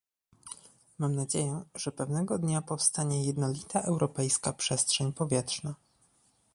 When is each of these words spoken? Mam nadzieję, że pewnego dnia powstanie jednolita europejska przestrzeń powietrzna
Mam 0.99 1.15
nadzieję, 1.15 1.61
że 1.75 1.91
pewnego 1.91 2.37
dnia 2.39 2.61
powstanie 2.61 3.25
jednolita 3.25 3.81
europejska 3.81 4.53
przestrzeń 4.53 5.13
powietrzna 5.13 5.75